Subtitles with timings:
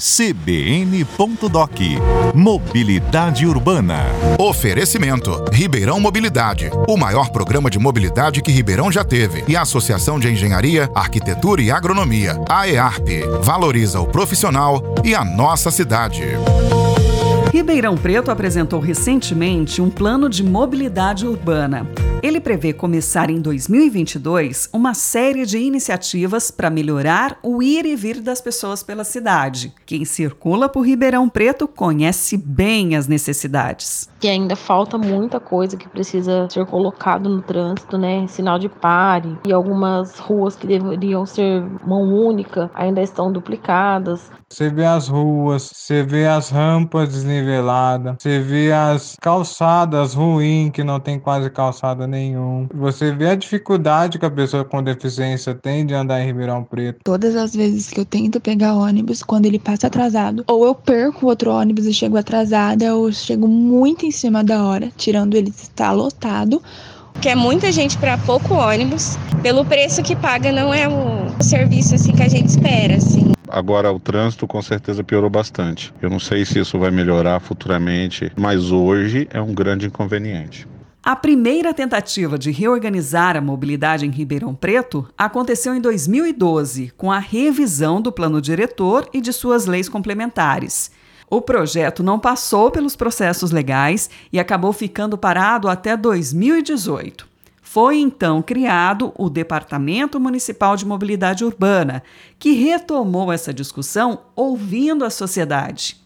[0.00, 1.78] cbn.doc
[2.34, 4.06] Mobilidade Urbana.
[4.38, 9.44] Oferecimento: Ribeirão Mobilidade, o maior programa de mobilidade que Ribeirão já teve.
[9.46, 15.70] E a Associação de Engenharia, Arquitetura e Agronomia, AEARP, valoriza o profissional e a nossa
[15.70, 16.22] cidade.
[17.52, 21.84] Ribeirão Preto apresentou recentemente um plano de mobilidade urbana.
[22.22, 28.20] Ele prevê começar em 2022 uma série de iniciativas para melhorar o ir e vir
[28.20, 29.74] das pessoas pela cidade.
[29.86, 34.08] Quem circula por Ribeirão Preto conhece bem as necessidades.
[34.20, 38.26] Que ainda falta muita coisa que precisa ser colocado no trânsito, né?
[38.28, 44.30] Sinal de pare e algumas ruas que deveriam ser mão única ainda estão duplicadas.
[44.52, 50.84] Você vê as ruas, você vê as rampas desniveladas, você vê as calçadas ruins, que
[50.84, 52.68] não tem quase calçada nenhum.
[52.74, 57.00] Você vê a dificuldade que a pessoa com deficiência tem de andar em Ribeirão Preto.
[57.04, 61.26] Todas as vezes que eu tento pegar ônibus, quando ele passa atrasado, ou eu perco
[61.26, 65.92] outro ônibus e chego atrasada, ou chego muito em cima da hora, tirando ele estar
[65.92, 66.62] lotado,
[67.20, 69.16] que é muita gente para pouco ônibus.
[69.42, 72.98] Pelo preço que paga, não é o serviço assim que a gente espera.
[73.50, 75.92] Agora o trânsito com certeza piorou bastante.
[76.00, 80.66] Eu não sei se isso vai melhorar futuramente, mas hoje é um grande inconveniente.
[81.02, 87.18] A primeira tentativa de reorganizar a mobilidade em Ribeirão Preto aconteceu em 2012, com a
[87.18, 90.90] revisão do plano diretor e de suas leis complementares.
[91.28, 97.29] O projeto não passou pelos processos legais e acabou ficando parado até 2018.
[97.72, 102.02] Foi então criado o Departamento Municipal de Mobilidade Urbana,
[102.36, 105.99] que retomou essa discussão ouvindo a sociedade.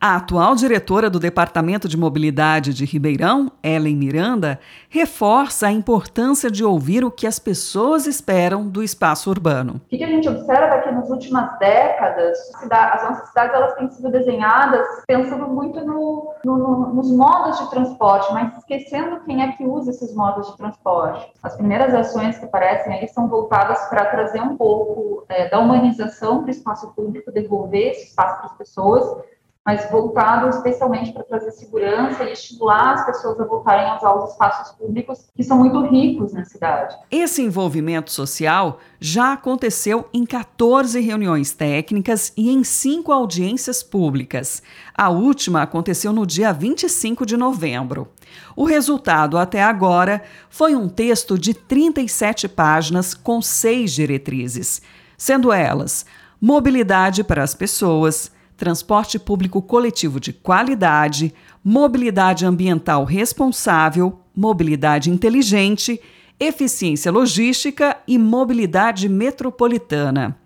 [0.00, 6.64] A atual diretora do Departamento de Mobilidade de Ribeirão, Ellen Miranda, reforça a importância de
[6.64, 9.80] ouvir o que as pessoas esperam do espaço urbano.
[9.86, 12.38] O que a gente observa é que nas últimas décadas,
[12.70, 18.32] as nossas cidades elas têm sido desenhadas pensando muito no, no, nos modos de transporte,
[18.32, 21.28] mas esquecendo quem é que usa esses modos de transporte.
[21.42, 26.42] As primeiras ações que aparecem aí são voltadas para trazer um pouco é, da humanização
[26.42, 29.26] para o espaço público, devolver esse espaço para as pessoas,
[29.68, 34.30] mas voltado especialmente para trazer segurança e estimular as pessoas a voltarem a usar os
[34.30, 36.96] espaços públicos que são muito ricos na cidade.
[37.10, 44.62] Esse envolvimento social já aconteceu em 14 reuniões técnicas e em cinco audiências públicas.
[44.94, 48.08] A última aconteceu no dia 25 de novembro.
[48.56, 54.80] O resultado até agora foi um texto de 37 páginas com seis diretrizes,
[55.18, 56.06] sendo elas
[56.40, 61.32] mobilidade para as pessoas transporte público coletivo de qualidade,
[61.64, 66.00] mobilidade ambiental responsável, mobilidade inteligente,
[66.40, 70.36] eficiência logística e mobilidade metropolitana.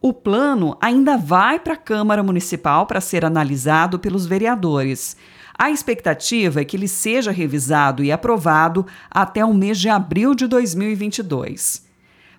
[0.00, 5.14] O plano ainda vai para a Câmara Municipal para ser analisado pelos vereadores.
[5.56, 10.46] A expectativa é que ele seja revisado e aprovado até o mês de abril de
[10.46, 11.89] 2022.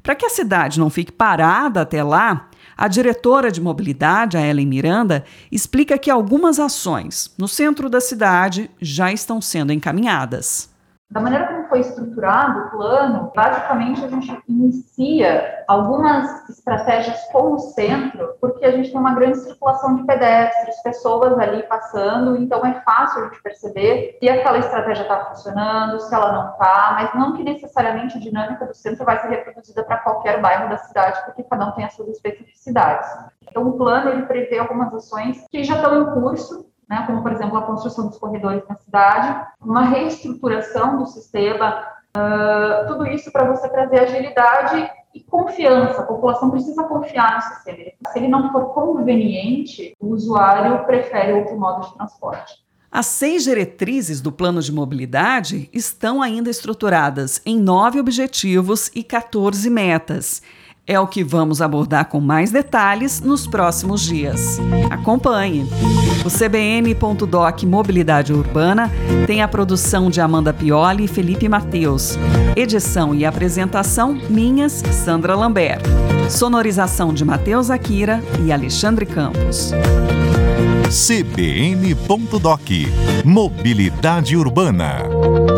[0.04, 4.66] Para que a cidade não fique parada até lá, a diretora de mobilidade, a Ellen
[4.66, 10.70] Miranda, explica que algumas ações no centro da cidade já estão sendo encaminhadas.
[11.12, 17.60] Da maneira como foi estruturado o plano, basicamente a gente inicia algumas estratégias com o
[17.60, 22.82] centro, porque a gente tem uma grande circulação de pedestres, pessoas ali passando, então é
[22.82, 27.38] fácil a gente perceber se aquela estratégia está funcionando, se ela não está, mas não
[27.38, 31.42] que necessariamente a dinâmica do centro vai ser reproduzida para qualquer bairro da cidade, porque
[31.44, 33.10] cada um tem as suas especificidades.
[33.50, 37.32] Então o plano ele prevê algumas ações que já estão em curso, né, como, por
[37.32, 41.86] exemplo, a construção dos corredores na cidade, uma reestruturação do sistema,
[42.18, 46.02] uh, tudo isso para você trazer agilidade e confiança.
[46.02, 47.92] A população precisa confiar no sistema.
[48.12, 52.62] Se ele não for conveniente, o usuário prefere outro modo de transporte.
[52.92, 59.70] As seis diretrizes do plano de mobilidade estão ainda estruturadas em nove objetivos e 14
[59.70, 60.42] metas.
[60.88, 64.60] É o que vamos abordar com mais detalhes nos próximos dias.
[64.90, 65.66] Acompanhe!
[66.26, 68.92] O CBN.doc Mobilidade Urbana
[69.28, 72.18] tem a produção de Amanda Pioli e Felipe Mateus.
[72.56, 75.84] Edição e apresentação minhas, Sandra Lambert.
[76.30, 79.72] Sonorização de Matheus Akira e Alexandre Campos.
[80.92, 82.70] CBN.doc
[83.24, 84.98] Mobilidade Urbana.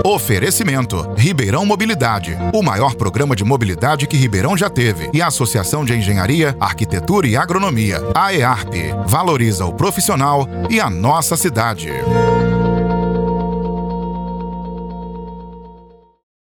[0.05, 5.09] Oferecimento: Ribeirão Mobilidade, o maior programa de mobilidade que Ribeirão já teve.
[5.11, 11.35] E a Associação de Engenharia, Arquitetura e Agronomia, AEARP, valoriza o profissional e a nossa
[11.35, 11.89] cidade.